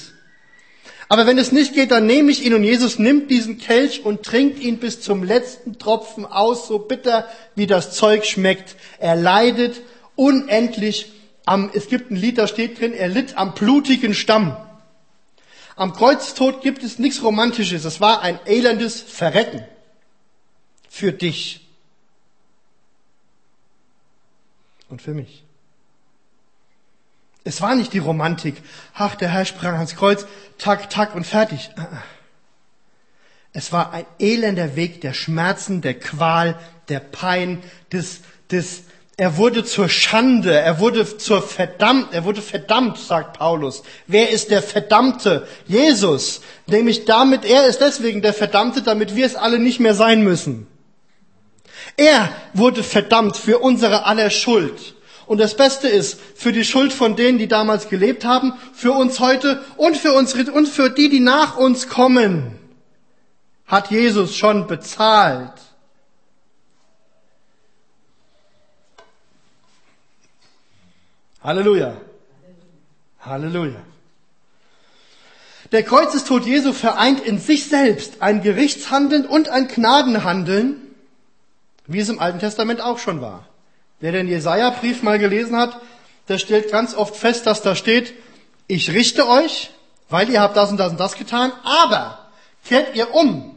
[1.08, 4.24] Aber wenn es nicht geht, dann nehme ich ihn und Jesus nimmt diesen Kelch und
[4.24, 8.76] trinkt ihn bis zum letzten Tropfen aus, so bitter wie das Zeug schmeckt.
[8.98, 9.80] Er leidet
[10.16, 11.12] unendlich
[11.46, 14.54] am, es gibt ein Lied, da steht drin, er litt am blutigen Stamm.
[15.76, 17.84] Am Kreuztod gibt es nichts Romantisches.
[17.84, 19.64] Es war ein elendes Verrecken
[20.90, 21.66] für dich
[24.90, 25.47] und für mich.
[27.48, 28.56] Es war nicht die Romantik.
[28.92, 30.26] Ach, der Herr sprang ans Kreuz,
[30.58, 31.70] tak, tak und fertig.
[31.76, 32.02] Ah, ah.
[33.54, 36.58] Es war ein elender Weg der Schmerzen, der Qual,
[36.90, 38.82] der Pein, des, des,
[39.16, 43.82] er wurde zur Schande, er wurde zur verdammt, er wurde verdammt, sagt Paulus.
[44.06, 45.48] Wer ist der Verdammte?
[45.66, 46.42] Jesus.
[46.66, 50.66] Nämlich damit, er ist deswegen der Verdammte, damit wir es alle nicht mehr sein müssen.
[51.96, 54.96] Er wurde verdammt für unsere aller Schuld.
[55.28, 59.20] Und das Beste ist, für die Schuld von denen, die damals gelebt haben, für uns
[59.20, 62.58] heute und für unsere, und für die, die nach uns kommen,
[63.66, 65.52] hat Jesus schon bezahlt.
[71.42, 71.94] Halleluja.
[73.20, 73.82] Halleluja.
[75.72, 80.80] Der Kreuzestod Jesu vereint in sich selbst ein Gerichtshandeln und ein Gnadenhandeln,
[81.86, 83.46] wie es im Alten Testament auch schon war.
[84.00, 85.80] Wer den Jesaja-Brief mal gelesen hat,
[86.28, 88.14] der stellt ganz oft fest, dass da steht,
[88.68, 89.70] ich richte euch,
[90.08, 92.18] weil ihr habt das und das und das getan, aber
[92.64, 93.56] kehrt ihr um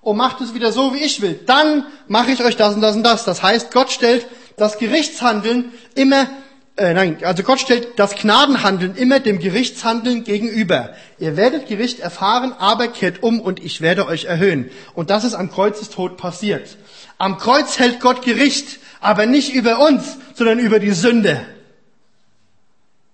[0.00, 2.96] und macht es wieder so, wie ich will, dann mache ich euch das und das
[2.96, 3.24] und das.
[3.24, 6.28] Das heißt, Gott stellt das Gerichtshandeln immer,
[6.76, 10.94] äh, nein, also Gott stellt das Gnadenhandeln immer dem Gerichtshandeln gegenüber.
[11.18, 14.70] Ihr werdet Gericht erfahren, aber kehrt um und ich werde euch erhöhen.
[14.94, 16.78] Und das ist am Kreuzestod passiert.
[17.18, 21.44] Am Kreuz hält Gott Gericht aber nicht über uns, sondern über die Sünde.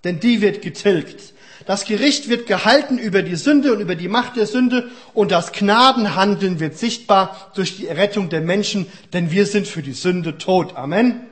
[0.04, 1.34] Denn die wird getilgt.
[1.66, 5.50] Das Gericht wird gehalten über die Sünde und über die Macht der Sünde und das
[5.50, 10.76] Gnadenhandeln wird sichtbar durch die Errettung der Menschen, denn wir sind für die Sünde tot.
[10.76, 11.22] Amen.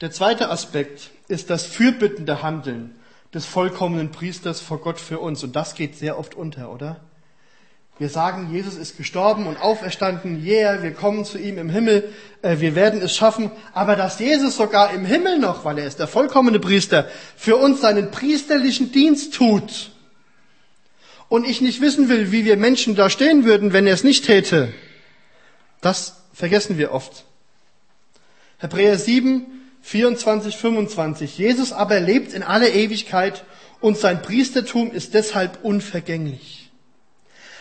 [0.00, 2.94] Der zweite Aspekt ist das fürbittende Handeln
[3.34, 5.42] des vollkommenen Priesters vor Gott für uns.
[5.42, 7.00] Und das geht sehr oft unter, oder?
[7.98, 12.60] Wir sagen, Jesus ist gestorben und auferstanden, yeah, wir kommen zu ihm im Himmel, äh,
[12.60, 13.50] wir werden es schaffen.
[13.72, 17.80] Aber dass Jesus sogar im Himmel noch, weil er ist der vollkommene Priester, für uns
[17.80, 19.92] seinen priesterlichen Dienst tut
[21.28, 24.26] und ich nicht wissen will, wie wir Menschen da stehen würden, wenn er es nicht
[24.26, 24.74] täte,
[25.80, 27.24] das vergessen wir oft.
[28.58, 29.46] Hebräer 7,
[29.80, 31.38] 24, 25.
[31.38, 33.44] Jesus aber lebt in aller Ewigkeit
[33.80, 36.55] und sein Priestertum ist deshalb unvergänglich.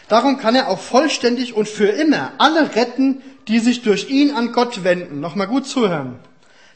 [0.08, 4.52] Darum kann er auch vollständig und für immer alle retten, die sich durch ihn an
[4.52, 5.20] Gott wenden.
[5.20, 6.20] Nochmal gut zuhören.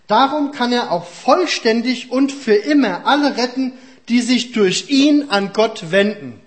[0.07, 3.73] Darum kann er auch vollständig und für immer alle retten,
[4.07, 6.41] die sich durch ihn an Gott wenden.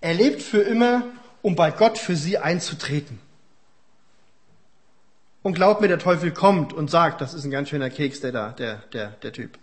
[0.00, 1.04] Er lebt für immer,
[1.42, 3.20] um bei Gott für sie einzutreten.
[5.42, 8.32] Und glaubt mir, der Teufel kommt und sagt, das ist ein ganz schöner Keks, der
[8.32, 9.56] da, der, der, der Typ.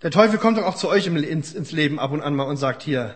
[0.00, 2.82] Der Teufel kommt doch auch zu euch ins, Leben ab und an mal und sagt
[2.82, 3.14] hier,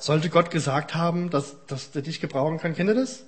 [0.00, 2.74] sollte Gott gesagt haben, dass, dass er dich gebrauchen kann?
[2.74, 3.24] Kennt ihr das?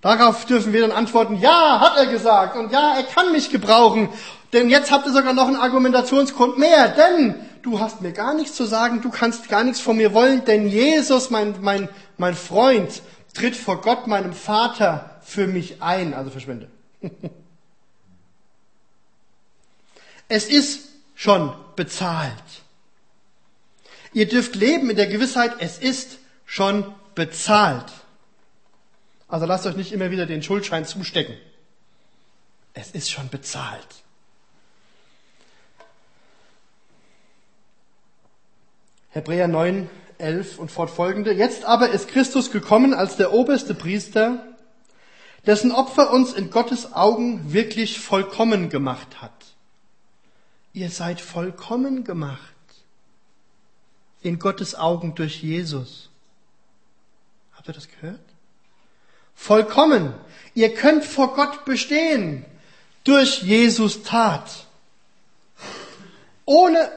[0.00, 4.08] Darauf dürfen wir dann antworten, ja, hat er gesagt und ja, er kann mich gebrauchen.
[4.52, 8.56] Denn jetzt habt ihr sogar noch einen Argumentationsgrund mehr, denn du hast mir gar nichts
[8.56, 13.00] zu sagen, du kannst gar nichts von mir wollen, denn Jesus, mein, mein, mein Freund,
[13.32, 16.14] tritt vor Gott, meinem Vater, für mich ein.
[16.14, 16.68] Also verschwinde.
[20.28, 22.61] es ist schon bezahlt.
[24.12, 27.90] Ihr dürft leben in der Gewissheit, es ist schon bezahlt.
[29.28, 31.34] Also lasst euch nicht immer wieder den Schuldschein zustecken.
[32.74, 33.86] Es ist schon bezahlt.
[39.10, 41.32] Hebräer 9, 11 und fortfolgende.
[41.32, 44.46] Jetzt aber ist Christus gekommen als der oberste Priester,
[45.46, 49.32] dessen Opfer uns in Gottes Augen wirklich vollkommen gemacht hat.
[50.72, 52.51] Ihr seid vollkommen gemacht
[54.22, 56.08] in Gottes Augen durch Jesus.
[57.54, 58.20] Habt ihr das gehört?
[59.34, 60.14] Vollkommen.
[60.54, 62.44] Ihr könnt vor Gott bestehen
[63.04, 64.66] durch Jesus Tat.
[66.44, 66.90] Ohne,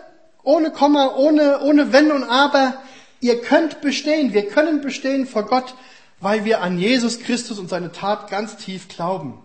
[0.44, 2.82] ohne Komma, ohne, ohne Wenn und Aber.
[3.22, 4.34] Ihr könnt bestehen.
[4.34, 5.74] Wir können bestehen vor Gott,
[6.20, 9.42] weil wir an Jesus Christus und seine Tat ganz tief glauben.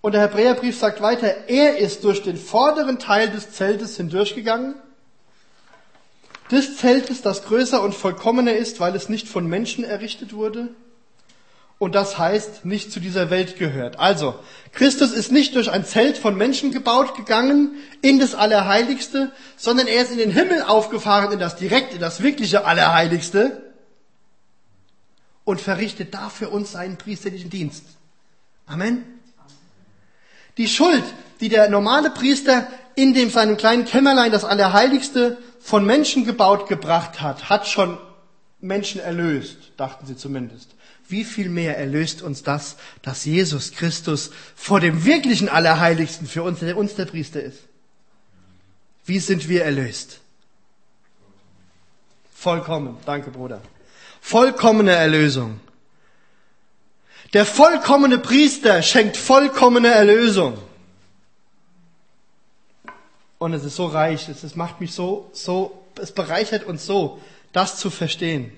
[0.00, 4.74] Und der Hebräerbrief sagt weiter, er ist durch den vorderen Teil des Zeltes hindurchgegangen,
[6.50, 10.70] des Zeltes, das größer und vollkommener ist, weil es nicht von Menschen errichtet wurde,
[11.78, 14.00] und das heißt nicht zu dieser Welt gehört.
[14.00, 14.34] Also,
[14.72, 20.02] Christus ist nicht durch ein Zelt von Menschen gebaut gegangen in das Allerheiligste, sondern er
[20.02, 23.62] ist in den Himmel aufgefahren, in das direkte, in das wirkliche Allerheiligste
[25.44, 27.84] und verrichtet da für uns seinen priesterlichen Dienst.
[28.66, 29.04] Amen.
[30.56, 31.04] Die Schuld,
[31.40, 37.20] die der normale Priester in dem seinem kleinen Kämmerlein das Allerheiligste von Menschen gebaut gebracht
[37.20, 37.98] hat, hat schon
[38.60, 40.74] Menschen erlöst, dachten sie zumindest
[41.08, 46.60] wie viel mehr erlöst uns das, dass Jesus Christus vor dem wirklichen Allerheiligsten für uns,
[46.60, 47.60] der uns der Priester ist.
[49.06, 50.20] Wie sind wir erlöst?
[52.34, 52.98] Vollkommen.
[53.06, 53.62] Danke, Bruder.
[54.20, 55.60] Vollkommene Erlösung.
[57.32, 60.58] Der vollkommene Priester schenkt vollkommene Erlösung.
[63.38, 67.20] Und es ist so reich, es macht mich so, so, es bereichert uns so,
[67.52, 68.52] das zu verstehen.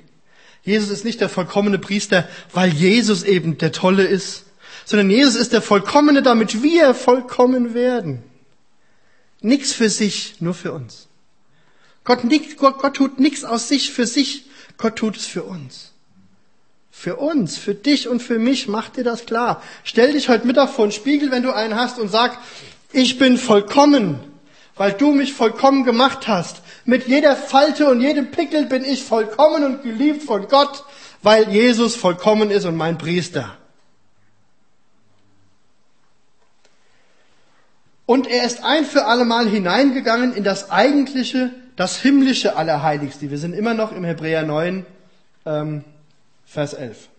[0.62, 4.44] Jesus ist nicht der vollkommene Priester, weil Jesus eben der Tolle ist,
[4.84, 8.22] sondern Jesus ist der Vollkommene, damit wir vollkommen werden.
[9.40, 11.08] Nichts für sich, nur für uns.
[12.04, 12.20] Gott,
[12.56, 15.92] Gott, Gott tut nichts aus sich für sich, Gott tut es für uns.
[16.90, 19.62] Für uns, für dich und für mich, mach dir das klar.
[19.84, 22.38] Stell dich heute Mittag vor den Spiegel, wenn du einen hast und sag,
[22.92, 24.18] ich bin vollkommen,
[24.80, 26.62] weil du mich vollkommen gemacht hast.
[26.86, 30.84] Mit jeder Falte und jedem Pickel bin ich vollkommen und geliebt von Gott,
[31.22, 33.58] weil Jesus vollkommen ist und mein Priester.
[38.06, 43.30] Und er ist ein für allemal hineingegangen in das eigentliche, das himmlische Allerheiligste.
[43.30, 44.86] Wir sind immer noch im Hebräer 9,
[45.44, 45.84] ähm,
[46.46, 47.10] Vers 11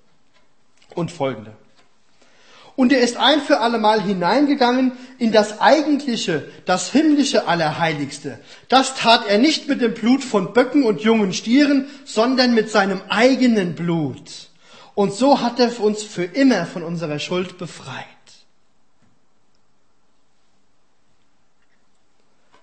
[0.96, 1.54] und folgende.
[2.76, 8.40] Und er ist ein für allemal hineingegangen in das eigentliche, das himmlische Allerheiligste.
[8.70, 13.02] Das tat er nicht mit dem Blut von Böcken und jungen Stieren, sondern mit seinem
[13.10, 14.50] eigenen Blut.
[14.96, 18.06] Und so hat er uns für immer von unserer Schuld befreit.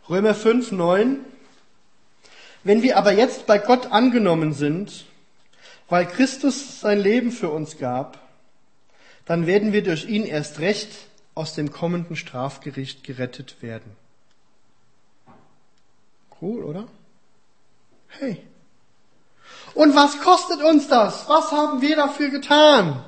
[0.08, 1.18] Römer 5, 9.
[2.64, 5.04] Wenn wir aber jetzt bei Gott angenommen sind,
[5.88, 8.27] weil Christus sein Leben für uns gab,
[9.28, 10.88] dann werden wir durch ihn erst recht
[11.34, 13.94] aus dem kommenden Strafgericht gerettet werden.
[16.40, 16.88] Cool, oder?
[18.08, 18.42] Hey.
[19.74, 21.28] Und was kostet uns das?
[21.28, 23.04] Was haben wir dafür getan?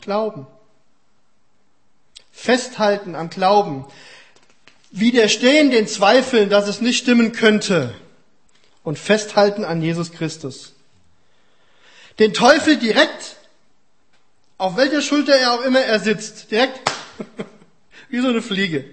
[0.00, 0.46] Glauben.
[2.30, 3.84] Festhalten am Glauben.
[4.90, 7.94] Widerstehen den Zweifeln, dass es nicht stimmen könnte.
[8.82, 10.72] Und festhalten an Jesus Christus.
[12.18, 13.36] Den Teufel direkt
[14.62, 16.80] auf welcher Schulter er auch immer er sitzt, direkt
[18.10, 18.84] wie so eine Fliege.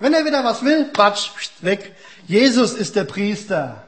[0.00, 1.94] Wenn er wieder was will, batsch, weg.
[2.26, 3.86] Jesus ist der Priester.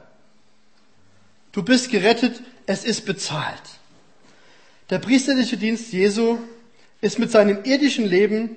[1.51, 3.61] Du bist gerettet, es ist bezahlt.
[4.89, 6.37] Der priesterliche Dienst Jesu
[7.01, 8.51] ist mit seinem irdischen Leben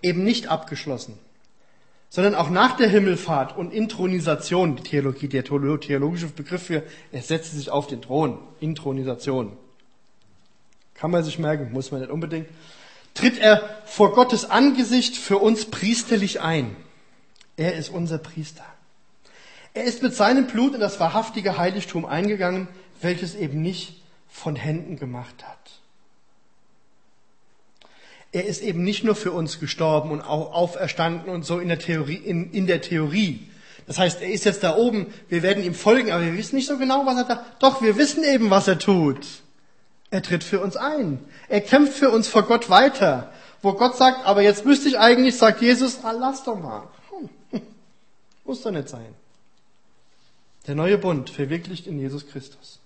[0.00, 1.18] eben nicht abgeschlossen,
[2.08, 7.54] sondern auch nach der Himmelfahrt und Intronisation, die Theologie, der theologische Begriff für, er setzte
[7.56, 9.58] sich auf den Thron, Intronisation.
[10.98, 12.48] Kann man sich merken, muss man nicht unbedingt.
[13.14, 16.76] Tritt er vor Gottes Angesicht für uns priesterlich ein.
[17.56, 18.64] Er ist unser Priester.
[19.74, 22.68] Er ist mit seinem Blut in das wahrhaftige Heiligtum eingegangen,
[23.00, 25.58] welches eben nicht von Händen gemacht hat.
[28.30, 31.78] Er ist eben nicht nur für uns gestorben und auch auferstanden und so in der
[31.78, 33.48] Theorie, in, in der Theorie.
[33.86, 36.68] Das heißt, er ist jetzt da oben, wir werden ihm folgen, aber wir wissen nicht
[36.68, 39.26] so genau, was er da, doch, wir wissen eben, was er tut.
[40.10, 41.18] Er tritt für uns ein.
[41.48, 43.32] Er kämpft für uns vor Gott weiter.
[43.60, 46.88] Wo Gott sagt, aber jetzt müsste ich eigentlich, sagt Jesus, ah, lass doch mal.
[47.50, 47.60] Hm.
[48.44, 49.14] Muss doch nicht sein.
[50.66, 52.78] Der neue Bund verwirklicht in Jesus Christus.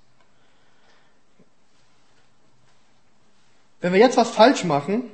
[3.80, 5.04] Wenn wir jetzt was falsch machen,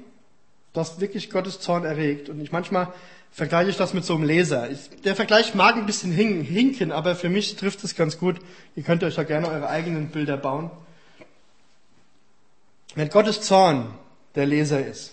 [0.75, 2.93] das wirklich Gottes Zorn erregt, und ich manchmal
[3.33, 4.69] vergleiche ich das mit so einem Laser.
[5.05, 8.37] der Vergleich mag ein bisschen hinken, aber für mich trifft es ganz gut.
[8.77, 10.71] Ihr könnt euch da gerne eure eigenen Bilder bauen.
[12.99, 13.95] Wenn Gottes Zorn
[14.35, 15.13] der Leser ist,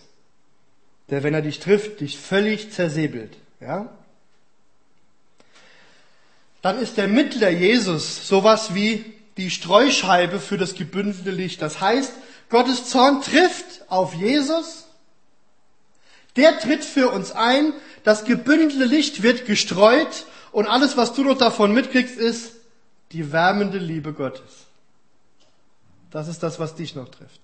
[1.11, 3.95] der, wenn er dich trifft, dich völlig zersäbelt, ja,
[6.63, 11.61] dann ist der Mittler Jesus sowas wie die Streuscheibe für das gebündelte Licht.
[11.61, 12.11] Das heißt,
[12.49, 14.85] Gottes Zorn trifft auf Jesus,
[16.37, 17.71] der tritt für uns ein,
[18.03, 22.53] das gebündelte Licht wird gestreut und alles, was du noch davon mitkriegst, ist,
[23.11, 24.65] Die wärmende Liebe Gottes.
[26.09, 27.41] Das ist das, was dich noch trifft.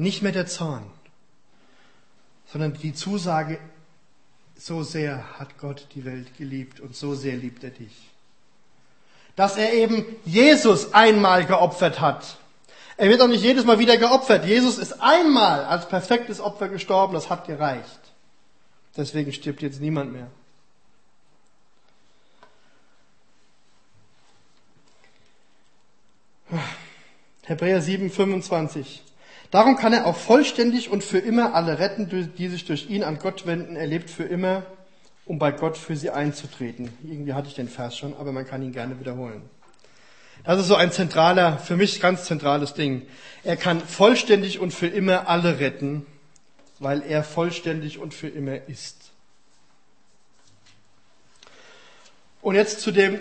[0.00, 0.90] Nicht mehr der Zorn,
[2.50, 3.58] sondern die Zusage,
[4.56, 8.08] so sehr hat Gott die Welt geliebt und so sehr liebt er dich.
[9.36, 12.38] Dass er eben Jesus einmal geopfert hat.
[12.96, 14.46] Er wird auch nicht jedes Mal wieder geopfert.
[14.46, 18.00] Jesus ist einmal als perfektes Opfer gestorben, das hat gereicht.
[18.96, 20.30] Deswegen stirbt jetzt niemand mehr.
[27.42, 29.02] Hebräer 7, 25.
[29.50, 33.18] Darum kann er auch vollständig und für immer alle retten, die sich durch ihn an
[33.18, 33.74] Gott wenden.
[33.74, 34.64] Er lebt für immer,
[35.26, 36.90] um bei Gott für sie einzutreten.
[37.02, 39.42] Irgendwie hatte ich den Vers schon, aber man kann ihn gerne wiederholen.
[40.44, 43.02] Das ist so ein zentraler, für mich ganz zentrales Ding.
[43.44, 46.06] Er kann vollständig und für immer alle retten,
[46.78, 49.10] weil er vollständig und für immer ist.
[52.40, 53.18] Und jetzt zu dem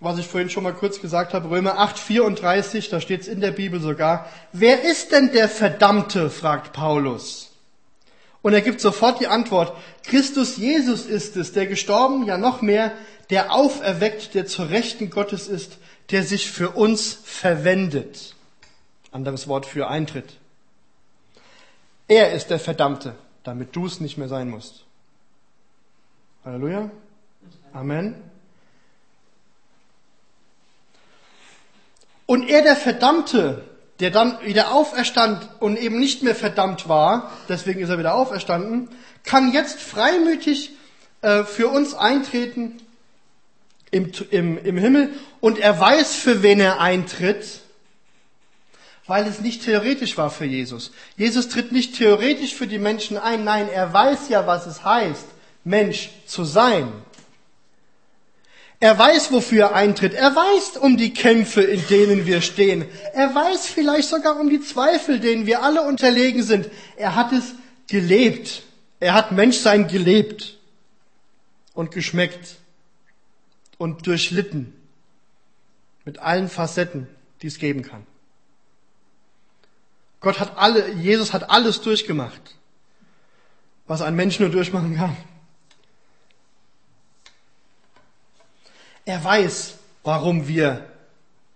[0.00, 3.40] was ich vorhin schon mal kurz gesagt habe, Römer 8, 34, da steht es in
[3.40, 4.28] der Bibel sogar.
[4.52, 6.30] Wer ist denn der Verdammte?
[6.30, 7.50] fragt Paulus.
[8.42, 12.92] Und er gibt sofort die Antwort, Christus Jesus ist es, der gestorben, ja noch mehr,
[13.30, 15.78] der auferweckt, der zur Rechten Gottes ist,
[16.10, 18.34] der sich für uns verwendet.
[19.10, 20.34] Anderes Wort für Eintritt.
[22.06, 23.14] Er ist der Verdammte,
[23.44, 24.84] damit du es nicht mehr sein musst.
[26.44, 26.90] Halleluja.
[27.72, 28.33] Amen.
[32.26, 33.64] Und er, der Verdammte,
[34.00, 38.88] der dann wieder auferstand und eben nicht mehr verdammt war, deswegen ist er wieder auferstanden,
[39.24, 40.72] kann jetzt freimütig
[41.22, 42.80] äh, für uns eintreten
[43.90, 47.60] im, im, im Himmel und er weiß, für wen er eintritt,
[49.06, 50.90] weil es nicht theoretisch war für Jesus.
[51.16, 55.26] Jesus tritt nicht theoretisch für die Menschen ein, nein, er weiß ja, was es heißt,
[55.62, 56.92] Mensch zu sein.
[58.84, 60.12] Er weiß, wofür er eintritt.
[60.12, 62.84] Er weiß um die Kämpfe, in denen wir stehen.
[63.14, 66.68] Er weiß vielleicht sogar um die Zweifel, denen wir alle unterlegen sind.
[66.98, 67.54] Er hat es
[67.88, 68.62] gelebt.
[69.00, 70.58] Er hat Menschsein gelebt
[71.72, 72.56] und geschmeckt
[73.78, 74.74] und durchlitten
[76.04, 77.06] mit allen Facetten,
[77.40, 78.06] die es geben kann.
[80.20, 82.54] Gott hat alle, Jesus hat alles durchgemacht,
[83.86, 85.16] was ein Mensch nur durchmachen kann.
[89.04, 90.86] Er weiß, warum wir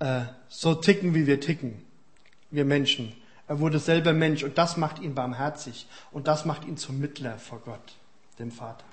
[0.00, 1.82] äh, so ticken, wie wir ticken,
[2.50, 3.12] wir Menschen.
[3.46, 7.38] Er wurde selber Mensch und das macht ihn barmherzig und das macht ihn zum Mittler
[7.38, 7.94] vor Gott,
[8.38, 8.84] dem Vater.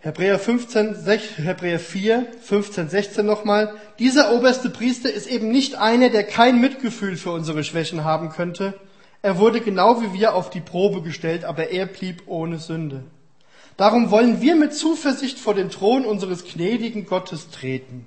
[0.00, 3.74] Hebräer 15, 6, Hebräer 4, 15, 16 nochmal.
[3.98, 8.74] Dieser oberste Priester ist eben nicht einer, der kein Mitgefühl für unsere Schwächen haben könnte.
[9.22, 13.04] Er wurde genau wie wir auf die Probe gestellt, aber er blieb ohne Sünde.
[13.80, 18.06] Darum wollen wir mit Zuversicht vor den Thron unseres gnädigen Gottes treten.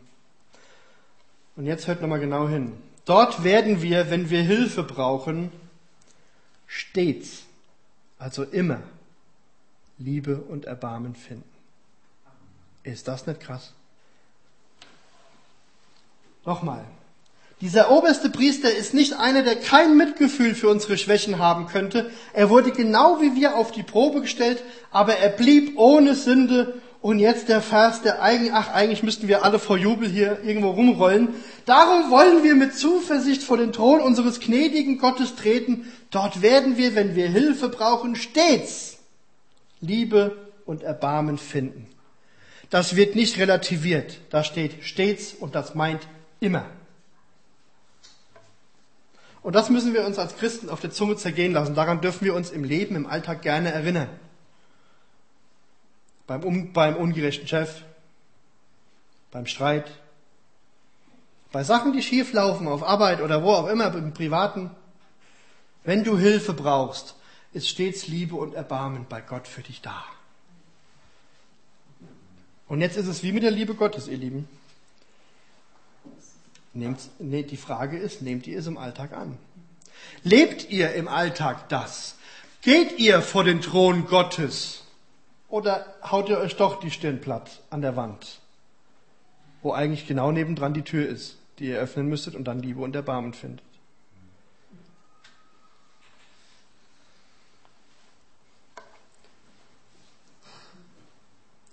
[1.56, 2.74] Und jetzt hört nochmal genau hin.
[3.06, 5.52] Dort werden wir, wenn wir Hilfe brauchen,
[6.68, 7.46] stets,
[8.20, 8.84] also immer,
[9.98, 11.50] Liebe und Erbarmen finden.
[12.84, 13.74] Ist das nicht krass?
[16.46, 16.86] Nochmal.
[17.64, 22.12] Dieser oberste Priester ist nicht einer, der kein Mitgefühl für unsere Schwächen haben könnte.
[22.34, 24.62] Er wurde genau wie wir auf die Probe gestellt,
[24.92, 26.82] aber er blieb ohne Sünde.
[27.00, 30.72] Und jetzt der Vers, der eigentlich, ach, eigentlich müssten wir alle vor Jubel hier irgendwo
[30.72, 31.30] rumrollen.
[31.66, 35.90] Darum wollen wir mit Zuversicht vor den Thron unseres gnädigen Gottes treten.
[36.12, 38.98] Dort werden wir, wenn wir Hilfe brauchen, stets
[39.80, 40.36] Liebe
[40.66, 41.88] und Erbarmen finden.
[42.70, 44.20] Das wird nicht relativiert.
[44.32, 46.02] Da steht stets und das meint
[46.42, 46.66] immer.
[49.44, 51.76] Und das müssen wir uns als Christen auf der Zunge zergehen lassen.
[51.76, 54.10] Daran dürfen wir uns im Leben, im Alltag gerne erinnern.
[56.26, 57.82] Beim, um, beim ungerechten Chef,
[59.32, 59.92] beim Streit,
[61.52, 64.72] bei Sachen, die schief laufen, auf Arbeit oder wo auch immer, im Privaten.
[65.84, 67.16] Wenn du Hilfe brauchst,
[67.52, 70.06] ist stets Liebe und Erbarmen bei Gott für dich da.
[72.70, 74.48] Und jetzt ist es wie mit der Liebe Gottes, ihr Lieben.
[76.74, 79.38] Nehmt, nee, die Frage ist, nehmt ihr es im Alltag an?
[80.24, 82.16] Lebt ihr im Alltag das?
[82.62, 84.84] Geht ihr vor den Thron Gottes?
[85.50, 88.40] Oder haut ihr euch doch die Stirn platt an der Wand,
[89.62, 92.96] wo eigentlich genau nebendran die Tür ist, die ihr öffnen müsstet und dann Liebe und
[92.96, 93.64] Erbarmen findet?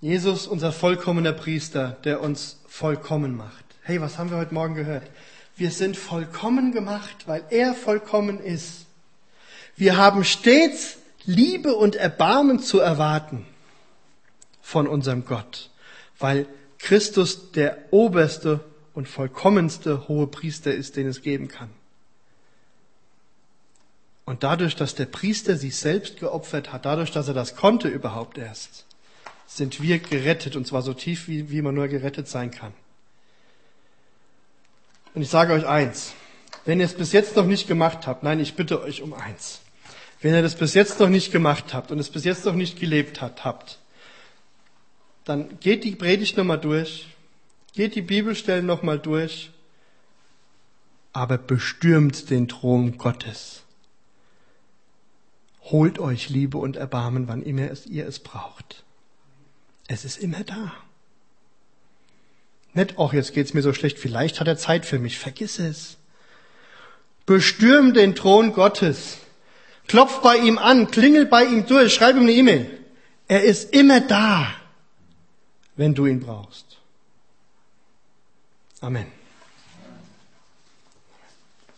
[0.02, 3.69] Jesus, unser vollkommener Priester, der uns vollkommen macht.
[3.90, 5.02] Hey, was haben wir heute Morgen gehört?
[5.56, 8.86] Wir sind vollkommen gemacht, weil er vollkommen ist.
[9.74, 13.44] Wir haben stets Liebe und Erbarmen zu erwarten
[14.62, 15.70] von unserem Gott,
[16.20, 16.46] weil
[16.78, 18.60] Christus der oberste
[18.94, 21.70] und vollkommenste hohe Priester ist, den es geben kann.
[24.24, 28.38] Und dadurch, dass der Priester sich selbst geopfert hat, dadurch, dass er das konnte überhaupt
[28.38, 28.86] erst,
[29.48, 32.72] sind wir gerettet, und zwar so tief, wie, wie man nur gerettet sein kann.
[35.14, 36.14] Und ich sage euch eins,
[36.64, 39.60] wenn ihr es bis jetzt noch nicht gemacht habt, nein, ich bitte euch um eins.
[40.20, 42.78] Wenn ihr das bis jetzt noch nicht gemacht habt und es bis jetzt noch nicht
[42.78, 43.78] gelebt habt, habt,
[45.24, 47.08] dann geht die Predigt nochmal durch,
[47.72, 49.50] geht die Bibelstellen nochmal durch,
[51.12, 53.62] aber bestürmt den Thron Gottes.
[55.62, 58.84] Holt euch Liebe und Erbarmen, wann immer ihr es braucht.
[59.88, 60.72] Es ist immer da.
[62.74, 65.18] Nicht, auch jetzt geht's mir so schlecht, vielleicht hat er Zeit für mich.
[65.18, 65.96] Vergiss es.
[67.26, 69.18] Bestürm den Thron Gottes.
[69.86, 72.70] Klopf bei ihm an, klingel bei ihm durch, schreib ihm eine E-Mail.
[73.26, 74.48] Er ist immer da,
[75.76, 76.78] wenn du ihn brauchst.
[78.80, 79.19] Amen.